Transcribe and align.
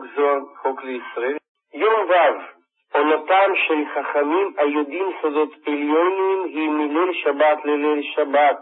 חוק 0.00 0.08
זוהר, 0.16 0.40
חוק 0.62 0.84
לישראל. 0.84 1.36
יום 1.74 1.94
ו' 2.08 2.96
עונתם 2.96 3.52
של 3.66 3.84
חכמים 3.94 4.52
היודעים 4.56 5.06
סודות 5.22 5.48
עליונים 5.66 6.44
היא 6.44 6.70
מליל 6.70 7.12
שבת 7.12 7.64
לליל 7.64 8.02
שבת. 8.02 8.58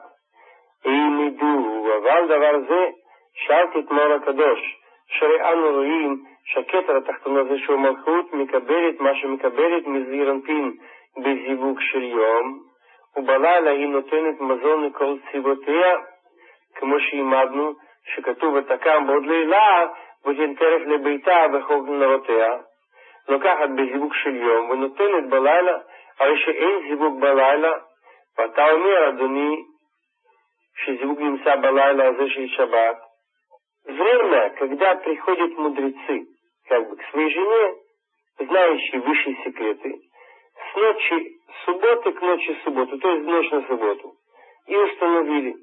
העמידו, 0.85 1.87
אבל 1.99 2.27
דבר 2.27 2.61
זה 2.69 2.87
שאלתי 3.35 3.79
את 3.79 3.91
מאור 3.91 4.13
הקדוש, 4.13 4.77
שהרי 5.07 5.53
אנו 5.53 5.71
רואים 5.71 6.25
שהכתר 6.45 6.97
התחתון 6.97 7.37
הזה 7.37 7.59
שהוא 7.59 7.79
מלכות 7.79 8.33
מקבלת 8.33 9.01
מה 9.01 9.15
שמקבלת 9.15 9.87
מזעיר 9.87 10.31
אנפין 10.31 10.73
בזיווג 11.17 11.81
של 11.81 12.03
יום, 12.03 12.59
ובלילה 13.17 13.71
היא 13.71 13.89
נותנת 13.89 14.41
מזון 14.41 14.85
לכל 14.85 15.17
צבאותיה, 15.33 15.97
כמו 16.75 17.01
שהעמדנו, 17.01 17.73
שכתוב 18.15 18.55
ותקם 18.55 19.07
בעוד 19.07 19.27
לילה 19.27 19.87
ותן 20.26 20.56
טרף 20.56 20.82
לביתה 20.82 21.46
וחוג 21.54 21.90
לנרותיה, 21.90 22.58
לוקחת 23.30 23.70
בזיווג 23.70 24.14
של 24.14 24.36
יום 24.36 24.70
ונותנת 24.70 25.30
בלילה, 25.30 25.78
הרי 26.20 26.40
שאין 26.40 26.80
זיווג 26.90 27.22
בלילה, 27.22 27.74
ואתה 28.38 28.72
אומר, 28.72 29.10
אדוני, 29.10 29.64
שזיווג 30.76 31.20
нельзя 31.22 31.56
балайла 31.56 32.08
הזה 32.08 32.30
של 32.30 32.48
шаббат. 32.48 32.98
Время, 33.86 34.50
когда 34.52 34.96
приходят 34.96 35.58
мудрецы, 35.58 36.26
как 36.70 36.90
бы 36.90 36.96
к 36.96 37.04
своей 37.12 37.30
жене, 37.32 37.76
знающие 38.40 39.02
высшие 39.02 39.36
секреты, 39.44 40.00
с 40.72 40.76
ночи 40.76 41.38
субботы 41.66 42.12
к 42.14 42.22
ночи 42.22 42.58
субботы, 42.64 42.98
то 42.98 43.12
есть 43.12 43.26
ночь 43.26 43.52
на 43.52 43.68
субботу, 43.68 44.14
и 44.68 44.76
установили. 44.76 45.56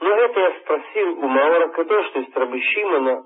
Но 0.00 0.14
это 0.14 0.40
я 0.40 0.60
спросил 0.60 1.24
у 1.24 1.28
Маора 1.28 1.68
Кадош, 1.68 2.10
то 2.10 2.18
есть 2.20 2.36
Рабы 2.36 2.60
Шимона, 2.60 3.24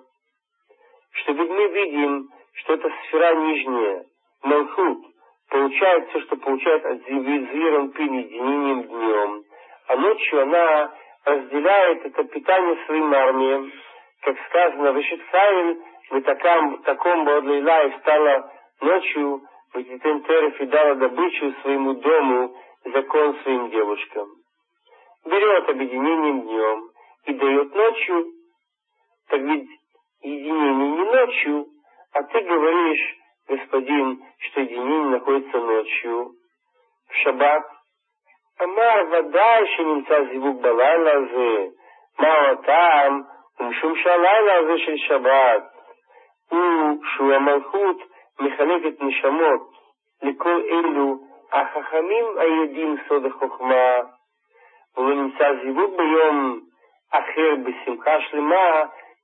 что 1.11 1.33
ведь 1.33 1.49
мы 1.49 1.67
видим, 1.67 2.29
что 2.53 2.73
это 2.73 2.89
сфера 3.05 3.35
нижняя, 3.35 4.05
Малхут, 4.43 5.05
получает 5.49 6.09
все, 6.09 6.21
что 6.21 6.37
получает 6.37 6.85
от 6.85 6.97
Зивиран 7.05 7.91
Пин 7.91 8.13
единением 8.13 8.83
днем, 8.83 9.43
а 9.87 9.95
ночью 9.95 10.41
она 10.43 10.93
разделяет 11.25 12.05
это 12.05 12.23
питание 12.25 12.77
своим 12.85 13.13
армиям, 13.13 13.71
как 14.21 14.35
сказано, 14.47 14.89
Вешитхаим, 14.89 15.79
в 16.11 16.21
таком, 16.21 16.81
таком 16.83 17.25
Бодлейла 17.25 17.87
и 17.87 17.97
встала 17.97 18.51
ночью, 18.81 19.41
Ватитен 19.73 20.23
Тереф 20.23 20.61
и 20.61 20.65
дала 20.65 20.95
добычу 20.95 21.53
своему 21.61 21.93
дому, 21.93 22.55
закон 22.85 23.37
своим 23.43 23.69
девушкам. 23.69 24.27
Берет 25.25 25.69
объединением 25.69 26.41
днем 26.41 26.89
и 27.25 27.33
дает 27.33 27.75
ночью, 27.75 28.25
так 29.27 29.41
ведь 29.41 29.69
единение 30.22 30.88
не 30.88 31.04
ночью, 31.04 31.66
а 32.14 32.22
ты 32.22 32.40
говоришь, 32.40 33.16
господин, 33.48 34.22
что 34.38 34.60
единение 34.60 35.18
находится 35.18 35.58
ночью. 35.58 36.32
В 37.10 37.14
шаббат 37.14 37.62
אמר 38.62 38.94
ודאי 39.10 39.66
שנמצא 39.76 40.24
זיווג 40.30 40.62
בלילה 40.62 41.12
הזה, 41.12 41.66
מה 42.18 42.50
הטעם? 42.50 43.22
ומשום 43.60 43.96
שהלילה 43.96 44.58
הזה 44.58 44.78
של 44.78 44.96
שבת 44.96 45.62
הוא 46.50 46.98
שהוא 47.14 47.32
המלכות 47.32 47.96
מחלקת 48.40 49.02
נשמות 49.02 49.70
לכל 50.22 50.62
אלו 50.70 51.18
החכמים 51.52 52.24
היודעים 52.38 52.96
סוד 53.08 53.26
החוכמה, 53.26 53.96
ולא 54.96 55.14
נמצא 55.14 55.44
זיווג 55.62 55.96
ביום 55.96 56.60
אחר 57.10 57.54
בשמחה 57.64 58.20
שלמה, 58.20 58.82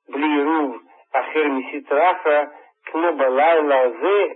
בלי 0.09 0.27
עירוב 0.27 0.77
אחר 1.13 1.45
מסטרחה, 1.49 2.45
כמו 2.87 3.13
בלילה 3.17 3.81
הזה, 3.81 4.27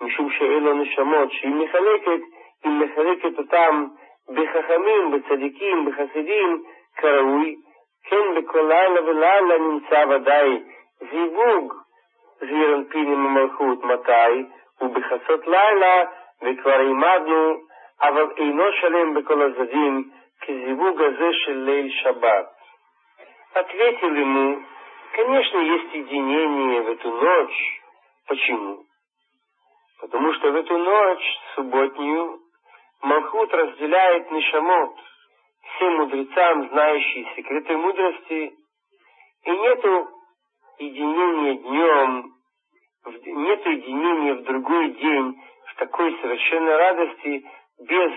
משום 0.00 0.30
שאלו 0.30 0.74
נשמות 0.74 1.32
שהיא 1.32 1.54
מחלקת, 1.54 2.20
היא 2.64 2.72
מחלקת 2.72 3.38
אותם 3.38 3.86
בחכמים, 4.28 5.10
בצדיקים, 5.10 5.86
בחסידים, 5.86 6.62
כראוי, 6.96 7.56
כן 8.04 8.34
בכל 8.36 8.60
לילה 8.68 9.02
ולילה 9.04 9.58
נמצא 9.58 10.04
ודאי 10.10 10.62
זיווג 11.10 11.74
זעיר 12.40 12.74
אנפין 12.74 13.12
עם 13.12 13.26
המלכות, 13.26 13.84
מתי? 13.84 14.44
ובחסות 14.80 15.46
לילה, 15.46 16.04
וכבר 16.42 16.70
העמדנו, 16.70 17.54
אבל 18.02 18.26
אינו 18.36 18.64
שלם 18.80 19.14
בכל 19.14 19.42
הצדדים, 19.42 20.10
כזיווג 20.40 21.02
הזה 21.02 21.28
של 21.32 21.52
ליל 21.52 21.90
шаббат. 21.90 22.46
Ответил 23.54 24.16
ему, 24.16 24.62
конечно, 25.17 25.57
есть 25.57 25.93
единение 25.95 26.81
в 26.83 26.89
эту 26.89 27.09
ночь. 27.09 27.81
Почему? 28.27 28.83
Потому 29.99 30.31
что 30.33 30.51
в 30.51 30.55
эту 30.55 30.77
ночь, 30.77 31.39
субботнюю, 31.55 32.39
Малхут 33.01 33.51
разделяет 33.51 34.29
Нишамот, 34.31 34.95
всем 35.63 35.97
мудрецам, 35.97 36.69
знающие 36.69 37.35
секреты 37.35 37.77
мудрости, 37.77 38.53
и 39.43 39.49
нету 39.49 40.07
единения 40.77 41.53
днем, 41.55 42.33
нету 43.25 43.69
единения 43.71 44.35
в 44.35 44.43
другой 44.43 44.89
день, 44.91 45.41
в 45.65 45.75
такой 45.77 46.15
совершенной 46.21 46.75
радости, 46.75 47.45
без 47.79 48.11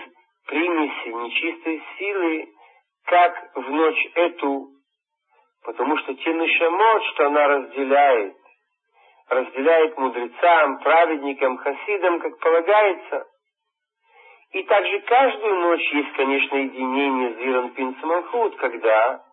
примеси 0.45 1.09
нечистой 1.09 1.83
силы, 1.97 2.49
как 3.05 3.55
в 3.55 3.71
ночь 3.71 4.07
эту, 4.13 4.67
потому 5.63 5.97
что 5.97 6.13
те 6.13 6.33
Нишамот, 6.33 7.03
что 7.05 7.27
она 7.27 7.47
разделяет, 7.47 8.35
разделяет 9.29 9.97
мудрецам, 9.97 10.79
праведникам, 10.79 11.57
хасидам, 11.57 12.19
как 12.19 12.37
полагается, 12.39 13.27
и 14.51 14.63
также 14.63 14.99
каждую 15.01 15.59
ночь 15.61 15.93
есть, 15.93 16.11
конечно, 16.13 16.55
единение 16.57 17.33
Зиран 17.35 17.69
Пинцамалхут, 17.69 18.57
когда 18.57 19.23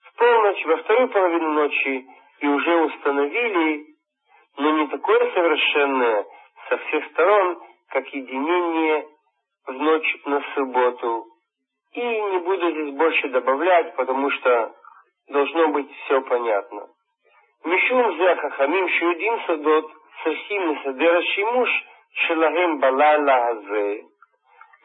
в 0.00 0.18
полночь, 0.18 0.64
во 0.64 0.76
вторую 0.78 1.08
половину 1.10 1.52
ночи 1.52 2.06
и 2.40 2.46
уже 2.46 2.76
установили, 2.84 3.86
но 4.56 4.70
не 4.78 4.86
такое 4.88 5.32
совершенное 5.32 6.24
со 6.68 6.78
всех 6.78 7.06
сторон, 7.10 7.58
как 7.90 8.08
единение 8.08 9.06
в 9.66 9.72
ночь 9.72 10.16
на 10.24 10.42
субботу. 10.54 11.26
И 11.92 12.00
не 12.00 12.38
буду 12.38 12.70
здесь 12.70 12.94
больше 12.94 13.28
добавлять, 13.28 13.96
потому 13.96 14.30
что 14.30 14.74
должно 15.29 15.67
быть 15.69 15.91
все 16.05 16.21
понятно. 16.21 16.87
Мишум 17.65 18.17
зе 18.17 18.35
хахамим 18.35 18.89
шиудим 18.89 19.39
садот 19.47 19.91
сархим 20.23 20.71
מסדר 20.71 21.17
השימוש 21.17 21.69
שלהם 22.11 22.79
בלילה 22.79 23.47
הזה 23.47 23.95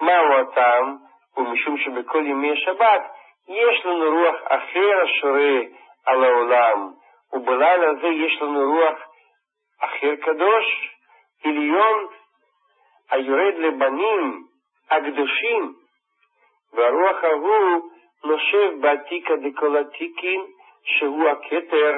מהו 0.00 0.32
הטעם? 0.32 1.08
ומשום 1.36 1.78
שבכל 1.78 2.26
ימי 2.26 2.52
השבת 2.52 3.02
יש 3.48 3.86
לנו 3.86 4.10
רוח 4.10 4.36
אחר 4.44 5.00
השורה 5.02 5.60
על 6.06 6.24
העולם, 6.24 6.90
ובלילה 7.32 7.90
הזה 7.90 8.06
יש 8.06 8.42
לנו 8.42 8.72
רוח 8.72 8.98
אחר 9.80 10.16
קדוש, 10.16 10.94
עליון, 11.44 12.06
היורד 13.10 13.54
לבנים 13.54 14.42
הקדושים, 14.90 15.72
והרוח 16.72 17.24
ההוא 17.24 17.90
נושב 18.24 18.80
בעתיקה 18.80 19.34
דכל 19.36 19.76
עתיקין, 19.76 20.40
שהוא 20.82 21.28
הכתר, 21.28 21.92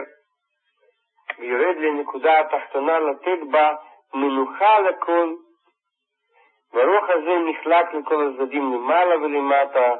ויורד 1.38 1.76
לנקודה 1.76 2.40
התחתונה 2.40 2.98
לתת 2.98 3.38
בה 3.50 3.74
מנוחה 4.14 4.80
לכל 4.80 5.34
והרוח 6.72 7.10
הזה 7.10 7.34
נחלק 7.50 7.94
לכל 7.94 8.28
הצדדים 8.28 8.72
למעלה 8.72 9.16
ולמטה, 9.16 9.94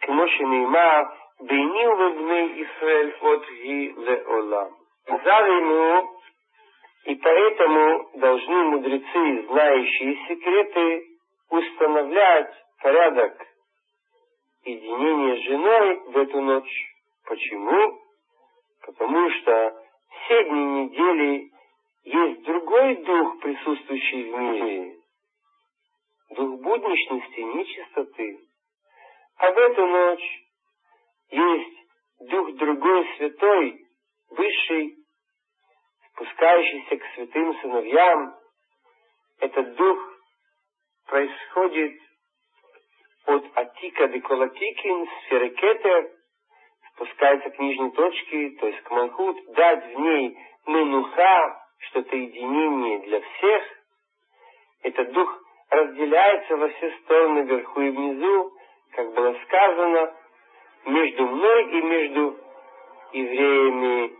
כמו 0.00 0.28
שנאמר, 0.28 1.02
ביני 1.40 1.86
ובבני 1.86 2.62
ישראל 2.62 3.10
עוד 3.20 3.42
היא 3.48 3.92
לעולם. 3.96 4.66
Зал 5.24 5.44
и 7.04 7.16
поэтому 7.16 8.10
должны 8.14 8.62
мудрецы, 8.70 9.46
знающие 9.48 10.14
секреты, 10.28 11.18
установлять 11.50 12.52
порядок 12.80 13.34
единения 14.67 15.35
с 15.35 15.43
женой 15.45 15.99
в 16.11 16.17
эту 16.17 16.41
ночь. 16.41 16.93
Почему? 17.25 18.01
Потому 18.85 19.29
что 19.31 19.83
все 20.09 20.43
дни 20.43 20.65
недели 20.65 21.51
есть 22.03 22.43
другой 22.43 22.95
дух, 23.03 23.39
присутствующий 23.39 24.31
в 24.31 24.37
мире, 24.37 24.97
дух 26.31 26.61
будничности, 26.61 27.39
нечистоты. 27.39 28.39
А 29.37 29.51
в 29.51 29.57
эту 29.57 29.85
ночь 29.85 30.43
есть 31.29 31.77
дух 32.19 32.53
другой 32.53 33.07
святой, 33.17 33.85
высший, 34.29 34.95
спускающийся 36.11 36.97
к 36.97 37.03
святым 37.15 37.59
сыновьям. 37.59 38.35
Этот 39.39 39.75
дух 39.75 39.99
происходит 41.05 42.06
от 43.27 43.45
Атика 43.55 44.07
до 44.07 44.19
Колатикин, 44.21 45.07
сферы 45.25 45.49
Кетер, 45.49 46.09
спускается 46.93 47.49
к 47.49 47.59
нижней 47.59 47.91
точке, 47.91 48.49
то 48.59 48.67
есть 48.67 48.81
к 48.81 48.91
Малхут, 48.91 49.37
дать 49.53 49.93
в 49.93 49.99
ней 49.99 50.37
Менуха, 50.65 51.61
что 51.79 51.99
это 51.99 52.15
единение 52.15 52.99
для 52.99 53.21
всех, 53.21 53.63
этот 54.83 55.11
дух 55.11 55.43
разделяется 55.69 56.55
во 56.55 56.69
все 56.69 56.91
стороны, 56.99 57.41
вверху 57.41 57.81
и 57.81 57.89
внизу, 57.89 58.51
как 58.93 59.13
было 59.13 59.35
сказано, 59.45 60.13
между 60.85 61.27
мной 61.27 61.71
и 61.71 61.81
между 61.81 62.37
евреями. 63.11 64.13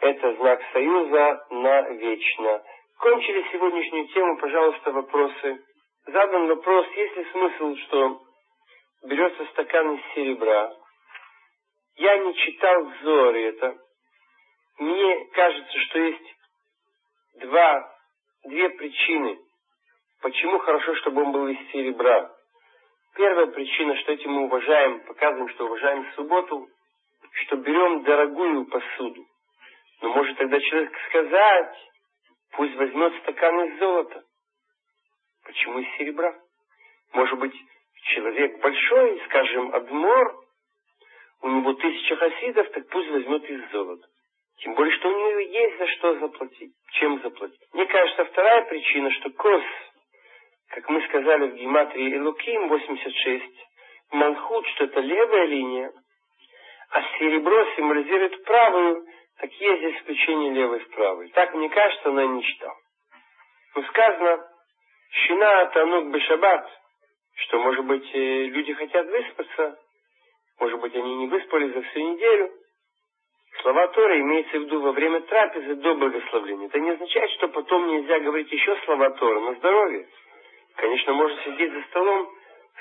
Это 0.00 0.34
знак 0.34 0.60
союза 0.72 1.46
навечно. 1.50 2.62
Кончили 2.98 3.44
сегодняшнюю 3.52 4.08
тему, 4.08 4.36
пожалуйста, 4.36 4.92
вопросы. 4.92 5.64
Задан 6.06 6.48
вопрос, 6.48 6.86
есть 6.96 7.16
ли 7.16 7.24
смысл, 7.30 7.76
что 7.86 8.22
берется 9.04 9.44
стакан 9.52 9.94
из 9.94 10.14
серебра. 10.14 10.72
Я 11.96 12.18
не 12.18 12.34
читал 12.34 12.84
в 12.84 13.02
Зоре 13.02 13.48
это. 13.50 13.78
Мне 14.78 15.26
кажется, 15.26 15.78
что 15.78 15.98
есть 16.00 16.36
два, 17.36 17.96
две 18.44 18.68
причины, 18.70 19.38
почему 20.22 20.58
хорошо, 20.58 20.94
чтобы 20.96 21.22
он 21.22 21.32
был 21.32 21.46
из 21.46 21.70
серебра. 21.70 22.34
Первая 23.14 23.46
причина, 23.46 23.96
что 23.98 24.12
этим 24.12 24.32
мы 24.32 24.44
уважаем, 24.46 25.00
показываем, 25.04 25.48
что 25.50 25.66
уважаем 25.66 26.12
субботу, 26.14 26.66
что 27.44 27.56
берем 27.56 28.02
дорогую 28.02 28.66
посуду. 28.66 29.24
Но 30.00 30.08
может 30.14 30.36
тогда 30.36 30.58
человек 30.58 30.92
сказать, 31.08 31.76
пусть 32.52 32.74
возьмет 32.74 33.22
стакан 33.22 33.64
из 33.66 33.78
золота. 33.78 34.24
Почему 35.44 35.78
из 35.80 35.96
серебра? 35.96 36.34
Может 37.12 37.38
быть, 37.38 37.54
человек 38.14 38.60
большой, 38.60 39.20
скажем, 39.26 39.74
Адмор, 39.74 40.36
у 41.42 41.48
него 41.48 41.72
тысяча 41.74 42.16
хасидов, 42.16 42.70
так 42.70 42.88
пусть 42.88 43.10
возьмет 43.10 43.44
из 43.50 43.70
золота. 43.70 44.06
Тем 44.58 44.74
более, 44.74 44.94
что 44.96 45.08
у 45.08 45.18
него 45.18 45.40
есть 45.40 45.78
за 45.78 45.86
что 45.88 46.18
заплатить, 46.20 46.72
чем 46.92 47.20
заплатить. 47.20 47.60
Мне 47.72 47.86
кажется, 47.86 48.24
вторая 48.26 48.62
причина, 48.66 49.10
что 49.10 49.30
кос, 49.30 49.62
как 50.68 50.88
мы 50.88 51.02
сказали 51.08 51.50
в 51.50 51.54
гематрии 51.56 52.16
Элуким 52.16 52.68
86, 52.68 53.44
Малхут, 54.12 54.66
что 54.68 54.84
это 54.84 55.00
левая 55.00 55.46
линия, 55.46 55.92
а 56.90 57.02
серебро 57.18 57.64
символизирует 57.76 58.44
правую, 58.44 59.06
так 59.38 59.50
есть 59.52 59.96
исключение 59.96 60.52
левой 60.52 60.80
в 60.80 60.90
правой. 60.90 61.28
Так, 61.30 61.54
мне 61.54 61.68
кажется, 61.70 62.10
она 62.10 62.26
не 62.26 62.44
читал. 62.44 62.74
Но 63.74 63.82
сказано, 63.84 64.51
Щина 65.12 65.66
Танук 65.66 66.10
Бешабат, 66.10 66.66
что, 67.34 67.58
может 67.58 67.84
быть, 67.84 68.08
э, 68.14 68.44
люди 68.46 68.72
хотят 68.72 69.06
выспаться, 69.06 69.78
может 70.58 70.80
быть, 70.80 70.94
они 70.94 71.16
не 71.16 71.26
выспались 71.26 71.74
за 71.74 71.82
всю 71.82 72.00
неделю. 72.00 72.50
Слова 73.60 73.88
Торы 73.88 74.20
имеется 74.20 74.58
в 74.58 74.62
виду 74.62 74.80
во 74.80 74.92
время 74.92 75.20
трапезы 75.20 75.74
до 75.74 75.94
благословления. 75.94 76.66
Это 76.66 76.80
не 76.80 76.90
означает, 76.90 77.30
что 77.32 77.48
потом 77.48 77.88
нельзя 77.88 78.20
говорить 78.20 78.50
еще 78.50 78.74
слова 78.84 79.10
Торы 79.10 79.40
на 79.40 79.54
здоровье. 79.56 80.08
Конечно, 80.76 81.12
можно 81.12 81.42
сидеть 81.42 81.72
за 81.72 81.82
столом 81.82 82.30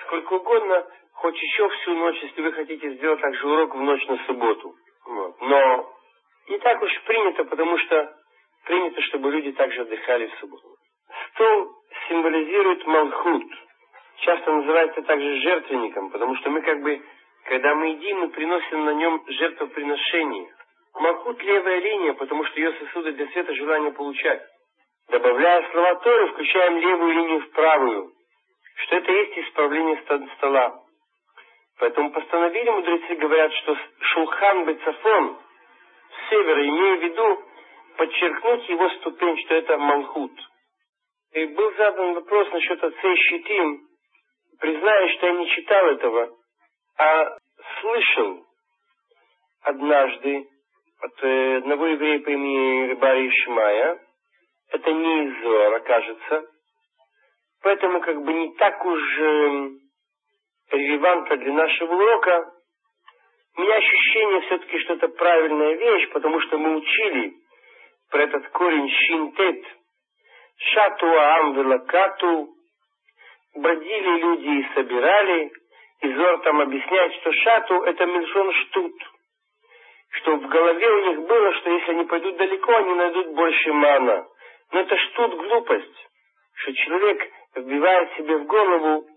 сколько 0.05 0.33
угодно, 0.33 0.87
хоть 1.13 1.35
еще 1.41 1.67
всю 1.69 1.93
ночь, 1.95 2.21
если 2.21 2.41
вы 2.41 2.53
хотите 2.53 2.91
сделать 2.91 3.19
также 3.19 3.45
урок 3.45 3.75
в 3.75 3.81
ночь 3.81 4.05
на 4.07 4.17
субботу. 4.25 4.73
Вот. 5.05 5.41
Но 5.41 5.93
не 6.47 6.57
так 6.59 6.81
уж 6.81 7.03
принято, 7.03 7.43
потому 7.43 7.77
что 7.77 8.15
принято, 8.63 9.01
чтобы 9.01 9.31
люди 9.31 9.51
также 9.51 9.81
отдыхали 9.81 10.27
в 10.27 10.39
субботу. 10.39 10.67
Стол 11.33 11.80
символизирует 12.11 12.85
Малхут. 12.85 13.45
Часто 14.17 14.51
называется 14.51 15.01
также 15.03 15.39
жертвенником, 15.41 16.11
потому 16.11 16.35
что 16.35 16.49
мы 16.49 16.61
как 16.61 16.81
бы, 16.81 17.01
когда 17.45 17.73
мы 17.73 17.87
едим, 17.87 18.19
мы 18.19 18.29
приносим 18.29 18.85
на 18.85 18.93
нем 18.93 19.23
жертвоприношение. 19.27 20.53
Малхут 20.93 21.41
левая 21.41 21.79
линия, 21.79 22.13
потому 22.13 22.43
что 22.45 22.59
ее 22.59 22.73
сосуды 22.73 23.13
для 23.13 23.27
света 23.27 23.55
желания 23.55 23.91
получать. 23.91 24.41
Добавляя 25.09 25.71
слова 25.71 25.95
Торы, 25.95 26.27
включаем 26.27 26.77
левую 26.77 27.13
линию 27.13 27.39
в 27.39 27.51
правую, 27.51 28.11
что 28.75 28.97
это 28.97 29.11
есть 29.11 29.37
исправление 29.39 30.03
стола. 30.37 30.83
Поэтому 31.79 32.11
постановили 32.11 32.69
мудрецы, 32.69 33.15
говорят, 33.15 33.53
что 33.53 33.77
Шулхан 34.01 34.65
Бецафон 34.65 35.37
с 36.09 36.29
севера, 36.29 36.67
имея 36.67 36.97
в 36.97 37.03
виду 37.03 37.43
подчеркнуть 37.97 38.69
его 38.69 38.89
ступень, 38.89 39.39
что 39.45 39.55
это 39.55 39.77
Малхут– 39.77 40.33
и 41.33 41.45
был 41.45 41.73
задан 41.75 42.13
вопрос 42.13 42.51
насчет 42.51 42.83
отцей 42.83 43.15
щитим. 43.15 43.87
Признаюсь, 44.59 45.17
что 45.17 45.27
я 45.27 45.33
не 45.33 45.49
читал 45.49 45.85
этого, 45.87 46.29
а 46.97 47.37
слышал 47.79 48.45
однажды 49.63 50.47
от 51.01 51.23
э, 51.23 51.57
одного 51.57 51.87
еврея 51.87 52.19
по 52.19 52.29
имени 52.29 52.89
Рыбари 52.89 53.29
Ишмая. 53.29 53.99
Это 54.71 54.91
не 54.91 55.25
из 55.27 55.41
Зора, 55.41 55.79
кажется. 55.79 56.45
Поэтому 57.63 58.01
как 58.01 58.21
бы 58.23 58.33
не 58.33 58.53
так 58.55 58.85
уж 58.85 59.19
э, 59.19 59.69
релевантно 60.71 61.37
для 61.37 61.53
нашего 61.53 61.95
урока. 61.95 62.53
У 63.57 63.61
меня 63.61 63.75
ощущение 63.75 64.41
все-таки, 64.41 64.79
что 64.79 64.93
это 64.93 65.07
правильная 65.07 65.73
вещь, 65.75 66.09
потому 66.11 66.39
что 66.41 66.57
мы 66.57 66.75
учили 66.75 67.33
про 68.09 68.23
этот 68.23 68.47
корень 68.49 68.89
щинтет– 68.89 69.65
Шату 70.63 71.07
Аам 71.07 71.53
Велакату, 71.53 72.49
бродили 73.55 74.19
люди 74.19 74.59
и 74.59 74.73
собирали, 74.75 75.51
и 76.01 76.13
Зор 76.13 76.41
там 76.41 76.61
объясняет, 76.61 77.13
что 77.15 77.31
Шату 77.33 77.81
это 77.83 78.05
Мельшон 78.05 78.53
Штут, 78.53 78.93
что 80.11 80.35
в 80.35 80.47
голове 80.47 80.87
у 80.87 81.05
них 81.09 81.27
было, 81.27 81.53
что 81.55 81.69
если 81.71 81.91
они 81.91 82.03
пойдут 82.05 82.37
далеко, 82.37 82.75
они 82.75 82.93
найдут 82.93 83.27
больше 83.33 83.73
мана. 83.73 84.27
Но 84.71 84.79
это 84.81 84.95
Штут 84.97 85.35
глупость, 85.35 86.07
что 86.53 86.73
человек 86.73 87.31
вбивает 87.55 88.13
себе 88.17 88.37
в 88.37 88.45
голову 88.45 89.07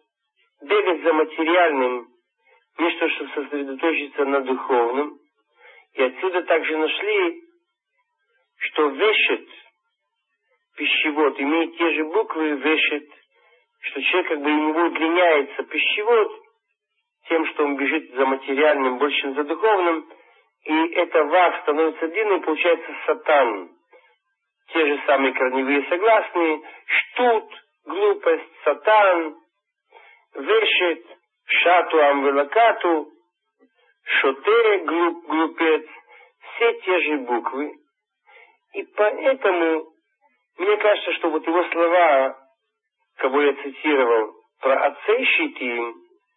бегать 0.63 1.03
за 1.03 1.13
материальным, 1.13 2.09
вместо 2.79 3.09
чтобы 3.11 3.31
сосредоточиться 3.35 4.25
на 4.25 4.41
духовном. 4.41 5.19
И 5.93 6.03
отсюда 6.03 6.43
также 6.43 6.77
нашли, 6.77 7.43
что 8.59 8.89
вешет 8.89 9.49
пищевод 10.77 11.41
имеет 11.41 11.77
те 11.77 11.91
же 11.93 12.05
буквы 12.05 12.51
вешет, 12.57 13.09
что 13.81 14.03
человек 14.03 14.29
как 14.29 14.41
бы 14.41 14.51
у 14.51 14.69
него 14.69 14.81
удлиняется 14.87 15.63
пищевод 15.65 16.33
тем, 17.29 17.47
что 17.47 17.65
он 17.65 17.77
бежит 17.77 18.11
за 18.15 18.27
материальным, 18.27 18.99
больше, 18.99 19.21
чем 19.21 19.35
за 19.35 19.45
духовным, 19.45 20.07
и 20.65 20.87
это 20.95 21.25
вав 21.25 21.63
становится 21.63 22.09
длинным, 22.09 22.43
получается 22.43 22.95
сатан. 23.07 23.71
Те 24.73 24.87
же 24.87 25.03
самые 25.07 25.33
корневые 25.33 25.87
согласные, 25.89 26.63
штут, 26.87 27.51
глупость, 27.85 28.51
сатан, 28.65 29.37
вешет, 30.35 31.07
шату 31.47 32.03
амвелакату, 32.03 33.09
шоте, 34.05 34.79
глуп, 34.79 35.27
глупец, 35.27 35.87
все 36.41 36.73
те 36.81 37.01
же 37.01 37.17
буквы. 37.19 37.75
И 38.75 38.83
поэтому 38.97 39.94
мне 40.59 40.77
кажется, 40.77 41.13
что 41.15 41.31
вот 41.31 41.47
его 41.47 41.65
слова, 41.71 42.39
кого 43.17 43.43
я 43.43 43.55
цитировал, 43.55 44.35
про 44.61 44.87
отцей 44.87 45.25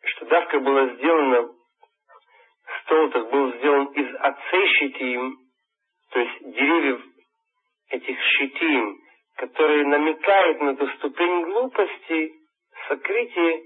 что 0.04 0.26
давка 0.26 0.60
была 0.60 0.88
сделана, 0.96 1.50
стол 2.82 3.10
так 3.10 3.30
был 3.30 3.54
сделан 3.54 3.86
из 3.88 4.16
отцей 4.16 5.28
то 6.10 6.20
есть 6.20 6.40
деревьев 6.56 7.02
этих 7.90 8.18
щитим, 8.22 8.98
которые 9.36 9.86
намекают 9.86 10.62
на 10.62 10.70
эту 10.72 10.88
ступень 10.96 11.44
глупости, 11.44 12.34
сокрытие, 12.88 13.64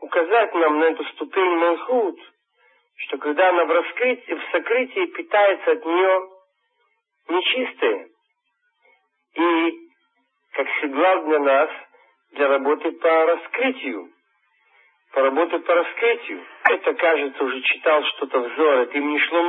указать 0.00 0.54
нам 0.54 0.78
на 0.78 0.84
эту 0.84 1.04
ступень 1.04 1.56
Малхут, 1.56 2.18
что 2.96 3.18
когда 3.18 3.48
она 3.48 3.64
в 3.64 3.70
раскрытии, 3.70 4.32
в 4.32 4.50
сокрытии 4.50 5.06
питается 5.06 5.72
от 5.72 5.84
нее 5.84 6.30
нечистое. 7.28 8.08
И 9.34 9.81
как 10.52 10.66
сигнал 10.80 11.24
для 11.24 11.38
нас 11.40 11.70
для 12.32 12.48
работы 12.48 12.92
по 12.92 13.26
раскрытию. 13.26 14.10
По 15.12 15.22
работе 15.22 15.58
по 15.58 15.74
раскрытию. 15.74 16.44
Это, 16.70 16.94
кажется, 16.94 17.44
уже 17.44 17.60
читал 17.62 18.02
что-то 18.04 18.40
в 18.40 18.56
Зоре. 18.56 18.86
Ты 18.86 19.00
мне 19.00 19.18
шло 19.20 19.42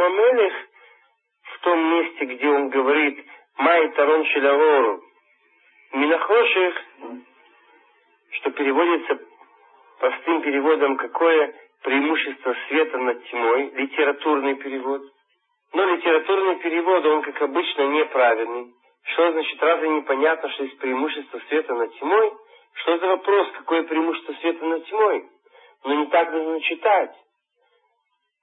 в 1.44 1.60
том 1.62 1.80
месте, 1.80 2.26
где 2.26 2.50
он 2.50 2.70
говорит 2.70 3.26
«Май 3.58 3.90
тарон 3.92 4.26
шелявору». 4.26 5.04
Минахоших, 5.94 6.82
что 8.32 8.52
переводится 8.52 9.20
простым 10.00 10.42
переводом 10.42 10.98
«Какое 10.98 11.54
преимущество 11.84 12.56
света 12.68 12.98
над 12.98 13.24
тьмой», 13.26 13.70
литературный 13.76 14.56
перевод. 14.56 15.02
Но 15.74 15.86
литературный 15.96 16.58
перевод, 16.58 17.06
он, 17.06 17.22
как 17.22 17.42
обычно, 17.42 17.84
неправильный. 17.84 18.74
Что 19.04 19.32
значит, 19.32 19.62
разве 19.62 19.90
непонятно, 19.90 20.50
что 20.52 20.64
есть 20.64 20.78
преимущество 20.80 21.40
света 21.50 21.74
над 21.74 21.94
тьмой? 22.00 22.34
Что 22.76 22.98
за 22.98 23.08
вопрос, 23.08 23.48
какое 23.58 23.84
преимущество 23.84 24.34
света 24.34 24.66
над 24.66 24.86
тьмой? 24.86 25.30
Но 25.84 25.94
не 25.96 26.08
так 26.08 26.32
нужно 26.32 26.62
читать. 26.62 27.16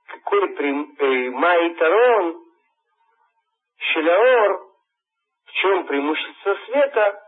Какой 0.06 0.54
э, 0.54 1.30
Майторон, 1.30 2.36
Шелеор, 3.78 4.60
в 5.46 5.52
чем 5.52 5.86
преимущество 5.86 6.58
света, 6.66 7.22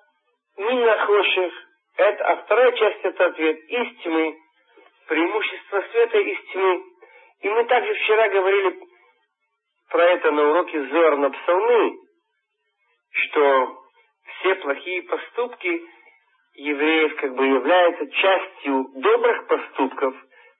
минахоших. 0.58 1.52
Это, 1.96 2.24
а 2.24 2.36
вторая 2.42 2.72
часть 2.72 3.04
это 3.04 3.26
ответ 3.26 3.58
из 3.68 4.02
тьмы. 4.02 4.36
Преимущество 5.08 5.84
света 5.90 6.18
из 6.18 6.52
тьмы. 6.52 6.84
И 7.40 7.48
мы 7.48 7.64
также 7.64 7.94
вчера 7.94 8.28
говорили 8.28 8.80
про 9.90 10.04
это 10.04 10.30
на 10.30 10.50
уроке 10.50 10.82
Зор 10.86 11.16
на 11.16 11.30
псалмы, 11.30 12.01
что 13.12 13.82
все 14.24 14.54
плохие 14.56 15.02
поступки 15.02 15.82
евреев 16.54 17.16
как 17.16 17.34
бы 17.34 17.46
являются 17.46 18.10
частью 18.10 18.86
добрых 18.96 19.46
поступков, 19.46 20.14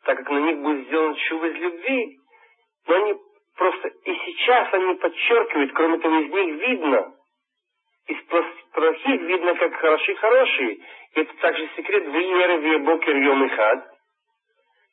так 0.05 0.19
как 0.19 0.31
на 0.31 0.39
них 0.39 0.59
будет 0.59 0.87
сделан 0.87 1.15
чува 1.15 1.47
из 1.49 1.55
любви, 1.57 2.19
но 2.87 2.95
они 2.95 3.15
просто 3.57 3.89
и 3.89 4.15
сейчас 4.27 4.73
они 4.73 4.95
подчеркивают, 4.95 5.73
кроме 5.73 5.99
того, 5.99 6.19
из 6.19 6.33
них 6.33 6.69
видно, 6.69 7.15
из 8.09 8.19
плохих 8.73 9.21
видно, 9.21 9.55
как 9.55 9.75
хорошие 9.75 10.17
хорошие. 10.17 10.75
И 10.75 11.21
это 11.21 11.37
также 11.37 11.69
секрет 11.77 12.05
в 12.07 12.17
Иерове 12.17 12.79
Бокер 12.79 13.17
Йом 13.17 13.47
Ихад. 13.47 13.87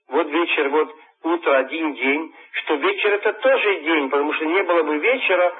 Вот 0.10 0.28
вечер, 0.28 0.70
вот 0.70 0.96
утро, 1.24 1.58
один 1.58 1.94
день, 1.94 2.34
что 2.52 2.76
вечер 2.76 3.14
это 3.14 3.34
тоже 3.34 3.82
день, 3.82 4.10
потому 4.10 4.34
что 4.34 4.46
не 4.46 4.64
было 4.64 4.84
бы 4.84 4.98
вечера, 4.98 5.54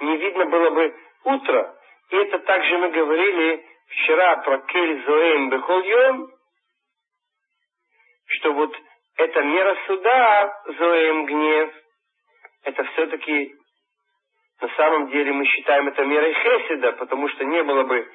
не 0.00 0.16
видно 0.16 0.46
было 0.46 0.70
бы 0.70 0.94
утро. 1.24 1.74
И 2.10 2.16
это 2.16 2.38
также 2.40 2.78
мы 2.78 2.90
говорили 2.90 3.64
вчера 3.88 4.36
про 4.38 4.58
Кель 4.58 5.04
Зоэм 5.04 5.50
Бехольем, 5.50 6.30
что 8.26 8.52
вот 8.52 8.76
эта 9.16 9.42
мера 9.42 9.76
суда, 9.86 10.62
Зоэм 10.78 11.26
гнев, 11.26 11.72
это 12.64 12.84
все-таки 12.84 13.54
на 14.60 14.68
самом 14.76 15.08
деле 15.08 15.32
мы 15.32 15.44
считаем 15.46 15.88
это 15.88 16.04
мерой 16.04 16.32
Хеседа, 16.32 16.92
потому 16.92 17.28
что 17.28 17.44
не 17.44 17.62
было 17.62 17.82
бы 17.82 18.08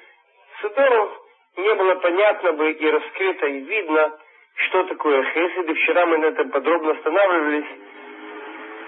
судов, 0.60 1.20
не 1.56 1.74
было 1.74 1.94
понятно 1.96 2.52
бы 2.52 2.72
и 2.72 2.90
раскрыто, 2.90 3.46
и 3.46 3.60
видно, 3.60 4.18
что 4.54 4.84
такое 4.84 5.22
Хесед. 5.22 5.68
И 5.68 5.74
вчера 5.74 6.06
мы 6.06 6.18
на 6.18 6.26
этом 6.26 6.50
подробно 6.50 6.92
останавливались 6.92 7.70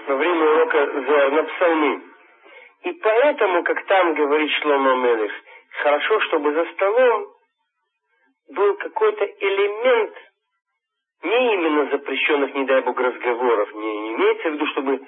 во 0.06 0.16
время 0.16 0.50
урока 0.50 0.86
на 1.30 1.44
псалмы. 1.44 2.02
И 2.84 2.92
поэтому, 2.92 3.62
как 3.62 3.84
там 3.86 4.14
говорит 4.14 4.50
Шлома 4.60 4.96
Мелех, 4.96 5.32
хорошо, 5.82 6.20
чтобы 6.20 6.52
за 6.52 6.64
столом 6.72 7.26
был 8.50 8.74
какой-то 8.76 9.24
элемент 9.24 10.14
не 11.22 11.54
именно 11.54 11.90
запрещенных, 11.90 12.54
не 12.54 12.64
дай 12.64 12.80
бог, 12.82 12.98
разговоров, 12.98 13.72
не, 13.74 14.12
имеется 14.14 14.48
в 14.48 14.52
виду, 14.54 14.66
чтобы 14.66 15.00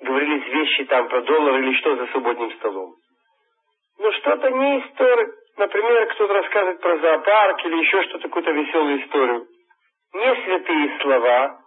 говорились 0.00 0.46
вещи 0.46 0.84
там 0.84 1.08
про 1.08 1.20
доллар 1.22 1.60
или 1.60 1.74
что 1.78 1.96
за 1.96 2.06
субботним 2.06 2.50
столом. 2.52 2.94
Но 3.98 4.12
что-то 4.12 4.50
не 4.50 4.80
история. 4.80 5.28
Например, 5.58 6.06
кто-то 6.14 6.32
рассказывает 6.32 6.80
про 6.80 6.98
зоопарк 6.98 7.64
или 7.66 7.76
еще 7.78 8.02
что-то, 8.04 8.28
какую-то 8.28 8.52
веселую 8.52 9.04
историю. 9.04 9.46
Не 10.14 10.44
святые 10.44 10.98
слова, 11.00 11.60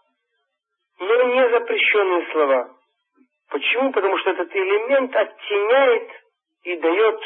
но 1.00 1.24
не 1.24 1.50
запрещенные 1.50 2.32
слова. 2.32 2.81
Почему? 3.51 3.91
Потому 3.91 4.17
что 4.20 4.29
этот 4.31 4.55
элемент 4.55 5.13
оттеняет 5.13 6.10
и 6.63 6.75
дает 6.77 7.22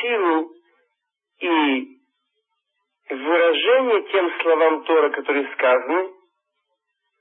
силу 0.00 0.52
и 1.40 1.98
выражение 3.10 4.02
тем 4.12 4.30
словам 4.40 4.84
Тора, 4.84 5.10
которые 5.10 5.52
сказаны, 5.52 6.10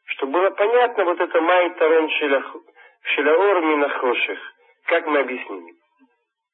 что 0.05 0.27
было 0.27 0.51
понятно 0.51 1.03
вот 1.05 1.19
это 1.19 1.41
Май 1.41 1.69
Тарон 1.71 2.09
Шелаор 2.11 3.61
Минахоших, 3.61 4.39
как 4.85 5.07
мы 5.07 5.19
объяснили. 5.21 5.73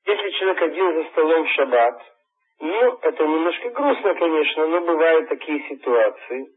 Если 0.05 0.29
человек 0.31 0.62
один 0.62 0.93
за 0.93 1.10
столом 1.10 1.46
в 1.46 1.51
шаббат, 1.51 2.01
ну, 2.62 2.98
это 3.01 3.24
немножко 3.24 3.70
грустно, 3.72 4.15
конечно, 4.15 4.67
но 4.67 4.81
бывают 4.81 5.27
такие 5.27 5.67
ситуации, 5.67 6.48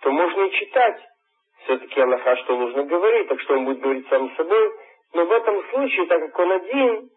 то 0.00 0.10
можно 0.10 0.44
и 0.44 0.52
читать. 0.52 1.11
Все-таки 1.64 2.00
Аллаха 2.00 2.36
что 2.36 2.56
нужно 2.56 2.84
говорить, 2.84 3.28
так 3.28 3.40
что 3.40 3.54
он 3.54 3.64
будет 3.64 3.80
говорить 3.80 4.08
сам 4.08 4.34
собой. 4.36 4.72
Но 5.14 5.24
в 5.24 5.32
этом 5.32 5.62
случае, 5.70 6.06
так 6.06 6.20
как 6.20 6.38
он 6.38 6.52
один, 6.52 7.10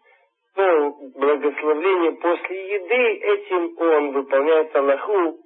ну, 0.56 1.10
благословление 1.14 2.12
после 2.12 2.74
еды, 2.74 3.20
этим 3.24 3.78
он 3.78 4.12
выполняет 4.12 4.74
Аллаху, 4.76 5.38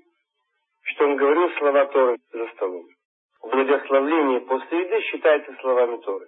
что 0.83 1.04
он 1.04 1.16
говорил 1.16 1.50
слова 1.59 1.87
Торы 1.87 2.16
за 2.33 2.47
столом. 2.49 2.85
Благословление 3.42 4.40
после 4.40 4.80
еды 4.80 5.00
считается 5.02 5.54
словами 5.61 5.97
Торы. 5.99 6.26